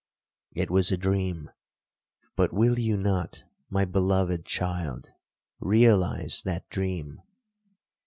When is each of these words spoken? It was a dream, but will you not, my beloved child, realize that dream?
It 0.53 0.71
was 0.71 0.91
a 0.91 0.97
dream, 0.97 1.51
but 2.35 2.51
will 2.51 2.79
you 2.79 2.97
not, 2.97 3.43
my 3.69 3.85
beloved 3.85 4.47
child, 4.47 5.13
realize 5.59 6.41
that 6.41 6.67
dream? 6.71 7.21